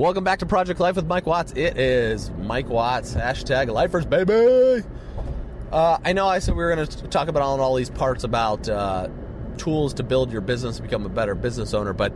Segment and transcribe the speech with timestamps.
[0.00, 1.52] Welcome back to Project Life with Mike Watts.
[1.52, 4.82] It is Mike Watts, hashtag lifers, baby.
[5.70, 8.24] Uh, I know I said we were going to talk about all, all these parts
[8.24, 9.10] about uh,
[9.58, 12.14] tools to build your business, become a better business owner, but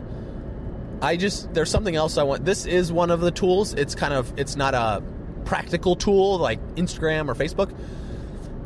[1.03, 2.47] I just, there's something else I want.
[2.47, 3.75] This is one of the tools.
[3.75, 5.03] It's kind of, it's not a
[5.45, 7.71] practical tool like Instagram or Facebook.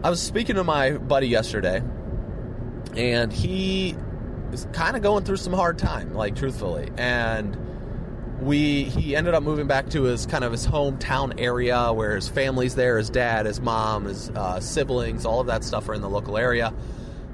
[0.05, 1.83] I was speaking to my buddy yesterday,
[2.95, 3.97] and he
[4.53, 7.59] is kind of going through some hard time, like truthfully, and
[8.41, 12.29] we he ended up moving back to his kind of his hometown area where his
[12.29, 16.03] family's there his dad his mom his uh, siblings all of that stuff are in
[16.03, 16.73] the local area.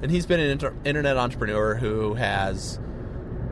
[0.03, 2.79] And he's been an inter- internet entrepreneur who has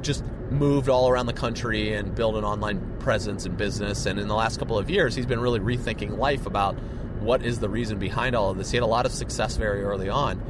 [0.02, 4.04] just moved all around the country and built an online presence and business.
[4.04, 6.74] And in the last couple of years he's been really rethinking life about
[7.20, 8.70] what is the reason behind all of this.
[8.70, 10.42] He had a lot of success very early on.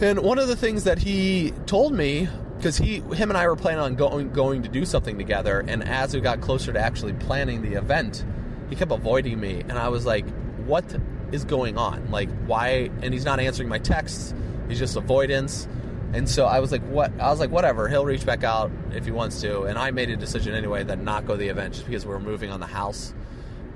[0.00, 2.28] And one of the things that he told me
[2.66, 5.64] because he, him, and I were planning on going going to do something together.
[5.68, 8.24] And as we got closer to actually planning the event,
[8.68, 10.28] he kept avoiding me, and I was like,
[10.64, 10.84] "What
[11.30, 12.10] is going on?
[12.10, 14.34] Like, why?" And he's not answering my texts.
[14.66, 15.68] He's just avoidance.
[16.12, 17.86] And so I was like, "What?" I was like, "Whatever.
[17.86, 20.98] He'll reach back out if he wants to." And I made a decision anyway that
[21.00, 23.14] not go to the event just because we are moving on the house,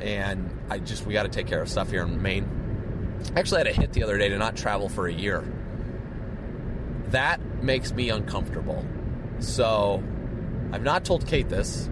[0.00, 3.20] and I just we got to take care of stuff here in Maine.
[3.36, 5.44] I actually had a hit the other day to not travel for a year
[7.10, 8.84] that makes me uncomfortable.
[9.40, 10.02] So
[10.72, 11.90] I've not told Kate this,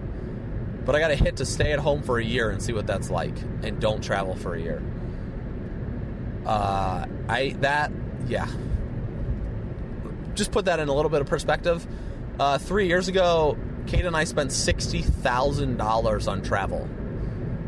[0.85, 2.87] but I got a hit to stay at home for a year and see what
[2.87, 4.83] that's like, and don't travel for a year.
[6.47, 7.93] Uh, I that
[8.27, 8.49] yeah.
[10.35, 11.87] Just put that in a little bit of perspective.
[12.39, 16.89] Uh, three years ago, Kate and I spent sixty thousand dollars on travel.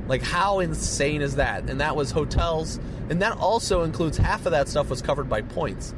[0.07, 1.69] Like how insane is that?
[1.69, 2.79] And that was hotels,
[3.09, 5.95] and that also includes half of that stuff was covered by points.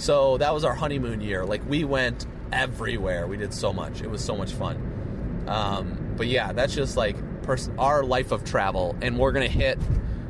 [0.00, 1.44] So that was our honeymoon year.
[1.44, 3.26] Like we went everywhere.
[3.26, 4.00] We did so much.
[4.00, 5.44] It was so much fun.
[5.46, 9.78] Um, but yeah, that's just like pers- our life of travel, and we're gonna hit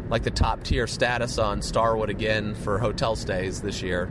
[0.08, 4.10] like the top tier status on Starwood again for hotel stays this year.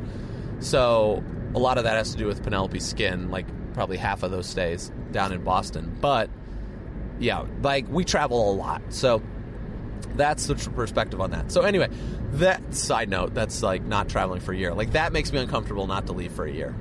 [0.59, 4.31] So a lot of that has to do with Penelope Skin, like probably half of
[4.31, 5.97] those stays down in Boston.
[5.99, 6.29] But
[7.19, 9.21] yeah, like we travel a lot, so
[10.15, 11.51] that's the perspective on that.
[11.51, 11.89] So anyway,
[12.33, 14.73] that side note, that's like not traveling for a year.
[14.73, 16.75] Like that makes me uncomfortable not to leave for a year.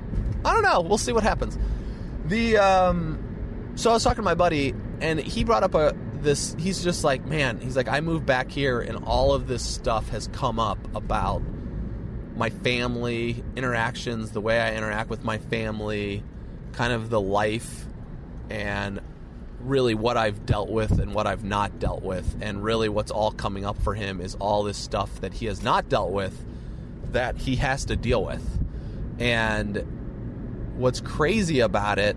[0.45, 0.81] I don't know.
[0.81, 1.57] We'll see what happens.
[2.25, 6.55] The um, so I was talking to my buddy, and he brought up a this.
[6.59, 7.59] He's just like, man.
[7.59, 11.41] He's like, I moved back here, and all of this stuff has come up about
[12.35, 16.23] my family interactions, the way I interact with my family,
[16.71, 17.85] kind of the life,
[18.49, 19.01] and
[19.61, 22.37] really what I've dealt with and what I've not dealt with.
[22.41, 25.63] And really, what's all coming up for him is all this stuff that he has
[25.63, 26.45] not dealt with
[27.11, 28.45] that he has to deal with.
[29.19, 32.15] And what's crazy about it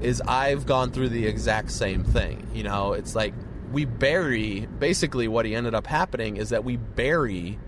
[0.00, 2.48] is I've gone through the exact same thing.
[2.54, 3.34] You know, it's like
[3.72, 7.58] we bury basically what he ended up happening is that we bury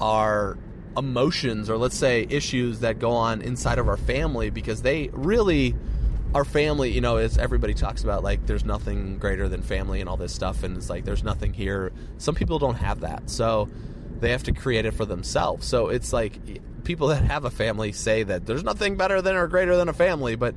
[0.00, 0.58] our
[0.96, 5.74] emotions or let's say issues that go on inside of our family because they really
[6.34, 10.08] our family, you know, as everybody talks about, like there's nothing greater than family and
[10.08, 11.92] all this stuff, and it's like there's nothing here.
[12.18, 13.68] Some people don't have that, so
[14.18, 15.66] they have to create it for themselves.
[15.66, 19.46] So it's like people that have a family say that there's nothing better than or
[19.46, 20.56] greater than a family, but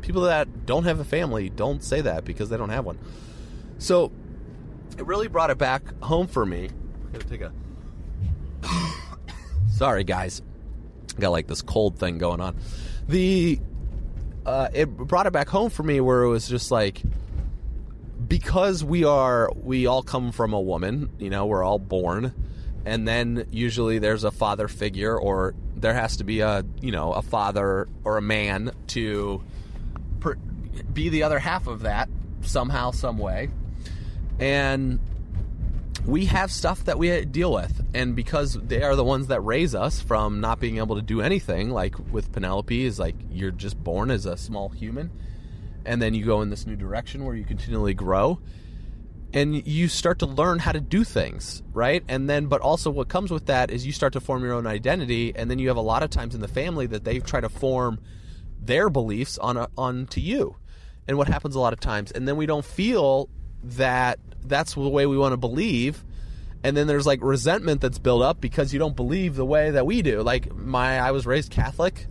[0.00, 2.98] people that don't have a family don't say that because they don't have one.
[3.78, 4.12] So
[4.96, 6.68] it really brought it back home for me.
[7.04, 7.52] I'm gonna take a.
[9.70, 10.40] Sorry, guys.
[11.18, 12.56] Got like this cold thing going on.
[13.08, 13.58] The
[14.46, 17.02] uh, it brought it back home for me where it was just like
[18.26, 22.32] because we are we all come from a woman you know we're all born
[22.84, 27.12] and then usually there's a father figure or there has to be a you know
[27.12, 29.42] a father or a man to
[30.20, 30.36] per,
[30.92, 32.08] be the other half of that
[32.42, 33.48] somehow some way.
[34.38, 35.00] And
[36.06, 39.74] we have stuff that we deal with and because they are the ones that raise
[39.74, 43.82] us from not being able to do anything like with penelope is like you're just
[43.82, 45.10] born as a small human
[45.84, 48.38] and then you go in this new direction where you continually grow
[49.32, 52.04] and you start to learn how to do things right?
[52.08, 54.66] And then but also what comes with that is you start to form your own
[54.66, 57.40] identity and then you have a lot of times in the family that they try
[57.40, 57.98] to form
[58.60, 60.56] their beliefs on a, onto you
[61.08, 62.12] and what happens a lot of times.
[62.12, 63.28] And then we don't feel
[63.62, 64.18] that
[64.48, 66.04] that's the way we want to believe
[66.64, 69.86] and then there's like resentment that's built up because you don't believe the way that
[69.86, 72.06] we do like my i was raised catholic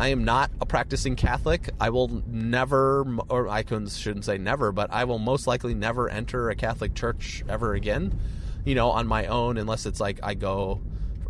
[0.00, 1.70] I am not a practicing Catholic.
[1.80, 6.50] I will never, or I shouldn't say never, but I will most likely never enter
[6.50, 8.18] a Catholic church ever again.
[8.64, 10.80] You know, on my own, unless it's like I go,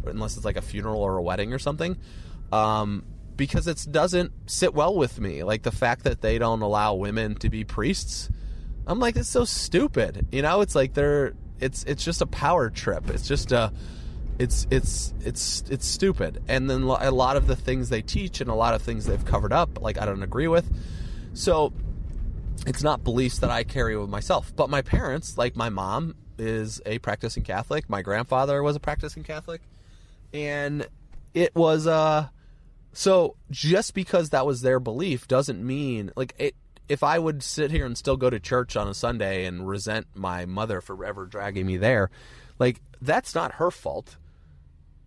[0.05, 1.97] unless it's like a funeral or a wedding or something,
[2.53, 3.05] um,
[3.37, 5.45] because it doesn't sit well with me.
[5.45, 8.29] Like the fact that they don't allow women to be priests.
[8.89, 10.27] I'm like, it's so stupid.
[10.33, 13.11] You know, it's like they're, it's it's just a power trip.
[13.11, 13.73] It's just a
[14.39, 16.43] it's it's it's it's stupid.
[16.49, 19.25] And then a lot of the things they teach and a lot of things they've
[19.25, 20.71] covered up, like I don't agree with.
[21.35, 21.73] So
[22.67, 24.53] it's not beliefs that I carry with myself.
[24.55, 27.91] But my parents, like my mom, is a practicing Catholic.
[27.91, 29.61] My grandfather was a practicing Catholic,
[30.33, 30.87] and
[31.35, 32.29] it was uh.
[32.93, 36.55] So just because that was their belief doesn't mean like it.
[36.89, 40.07] If I would sit here and still go to church on a Sunday and resent
[40.15, 42.11] my mother for ever dragging me there,
[42.59, 44.17] like that's not her fault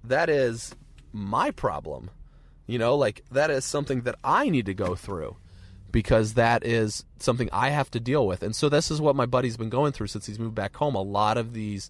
[0.04, 0.76] that is
[1.12, 2.10] my problem.
[2.68, 5.36] You know, like that is something that I need to go through
[5.92, 8.44] because that is something I have to deal with.
[8.44, 10.96] And so this is what my buddy's been going through since he's moved back home.
[10.96, 11.90] A lot of these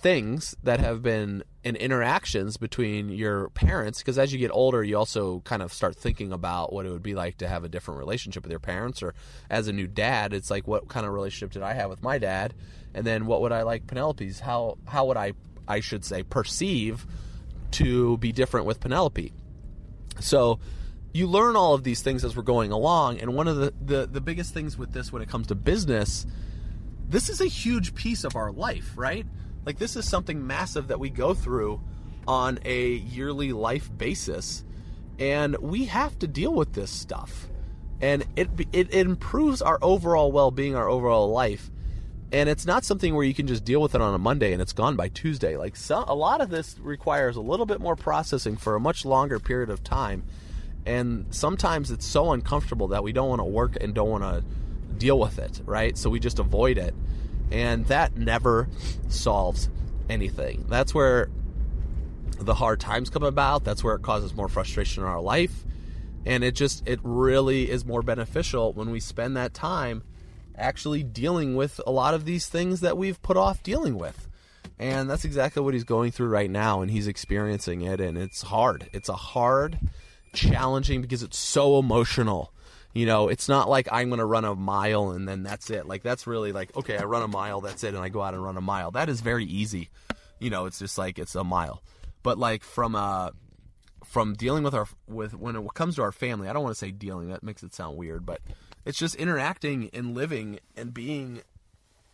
[0.00, 4.96] things that have been in interactions between your parents because as you get older you
[4.96, 7.98] also kind of start thinking about what it would be like to have a different
[7.98, 9.14] relationship with your parents or
[9.50, 12.16] as a new dad it's like what kind of relationship did I have with my
[12.16, 12.54] dad
[12.94, 15.34] and then what would I like Penelope's how how would I
[15.70, 17.06] I should say, perceive
[17.72, 19.32] to be different with Penelope.
[20.18, 20.58] So
[21.12, 23.20] you learn all of these things as we're going along.
[23.20, 26.26] And one of the, the, the biggest things with this when it comes to business,
[27.08, 29.24] this is a huge piece of our life, right?
[29.64, 31.80] Like, this is something massive that we go through
[32.26, 34.64] on a yearly life basis.
[35.18, 37.48] And we have to deal with this stuff.
[38.00, 41.70] And it, it, improves our overall well being, our overall life
[42.32, 44.62] and it's not something where you can just deal with it on a Monday and
[44.62, 45.56] it's gone by Tuesday.
[45.56, 49.40] Like a lot of this requires a little bit more processing for a much longer
[49.40, 50.22] period of time,
[50.86, 54.44] and sometimes it's so uncomfortable that we don't want to work and don't want to
[54.96, 55.98] deal with it, right?
[55.98, 56.94] So we just avoid it,
[57.50, 58.68] and that never
[59.08, 59.68] solves
[60.08, 60.66] anything.
[60.68, 61.30] That's where
[62.38, 63.64] the hard times come about.
[63.64, 65.64] That's where it causes more frustration in our life,
[66.24, 70.02] and it just it really is more beneficial when we spend that time
[70.56, 74.28] actually dealing with a lot of these things that we've put off dealing with.
[74.78, 78.42] And that's exactly what he's going through right now, and he's experiencing it, and it's
[78.42, 78.88] hard.
[78.92, 79.78] It's a hard,
[80.32, 82.52] challenging because it's so emotional.
[82.92, 85.86] You know, it's not like I'm going to run a mile and then that's it.
[85.86, 88.34] Like, that's really like, okay, I run a mile, that's it, and I go out
[88.34, 88.90] and run a mile.
[88.90, 89.90] That is very easy.
[90.40, 91.82] You know, it's just like it's a mile.
[92.22, 93.30] But like from uh
[94.04, 96.78] from dealing with our with when it comes to our family, I don't want to
[96.78, 98.40] say dealing, that makes it sound weird, but
[98.84, 101.42] it's just interacting and living and being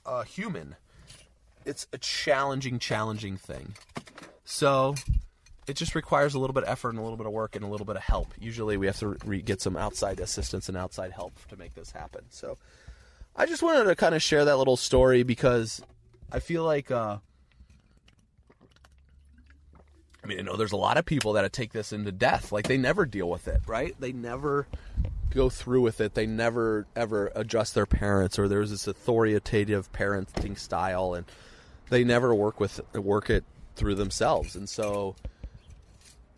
[0.05, 0.76] a human.
[1.64, 3.75] It's a challenging, challenging thing.
[4.44, 4.94] So
[5.67, 7.65] it just requires a little bit of effort and a little bit of work and
[7.65, 8.29] a little bit of help.
[8.39, 11.91] Usually we have to re- get some outside assistance and outside help to make this
[11.91, 12.25] happen.
[12.31, 12.58] So
[13.35, 15.82] I just wanted to kind of share that little story because
[16.31, 17.19] I feel like, uh,
[20.23, 22.53] I mean, I know there's a lot of people that take this into death.
[22.53, 23.94] Like they never deal with it, right?
[24.01, 24.67] They never
[25.31, 26.15] go through with it.
[26.15, 31.27] They never ever adjust their parents, or there's this authoritative parenting style, and
[31.91, 33.44] they never work with work it
[33.77, 34.56] through themselves.
[34.56, 35.15] And so,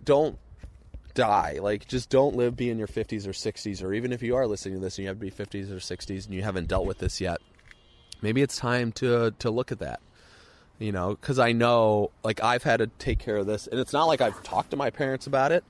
[0.04, 0.38] don't
[1.14, 1.58] die.
[1.60, 4.46] Like, just don't live be in your 50s or 60s, or even if you are
[4.46, 6.86] listening to this and you have to be 50s or 60s and you haven't dealt
[6.86, 7.40] with this yet,
[8.22, 10.00] maybe it's time to to look at that.
[10.78, 13.92] You know, because I know, like, I've had to take care of this, and it's
[13.92, 15.64] not like I've talked to my parents about it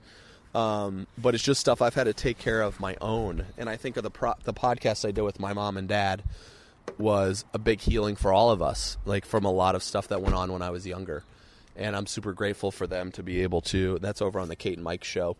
[0.54, 3.47] um, but it's just stuff I've had to take care of my own.
[3.56, 6.23] And I think of the pro- the podcast I did with my mom and dad
[6.97, 10.23] was a big healing for all of us, like from a lot of stuff that
[10.23, 11.25] went on when I was younger.
[11.78, 14.00] And I'm super grateful for them to be able to.
[14.00, 15.37] That's over on the Kate and Mike show,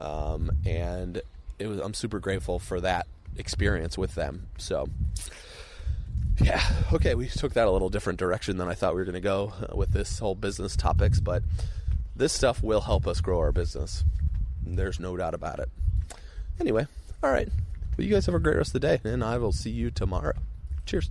[0.00, 1.22] um, and
[1.60, 1.78] it was.
[1.78, 4.48] I'm super grateful for that experience with them.
[4.58, 4.88] So,
[6.42, 6.60] yeah,
[6.92, 9.20] okay, we took that a little different direction than I thought we were going to
[9.20, 11.44] go uh, with this whole business topics, but
[12.16, 14.04] this stuff will help us grow our business.
[14.66, 15.68] There's no doubt about it.
[16.58, 16.86] Anyway,
[17.22, 17.48] all right.
[17.96, 19.92] Well, you guys have a great rest of the day, and I will see you
[19.92, 20.34] tomorrow.
[20.84, 21.10] Cheers.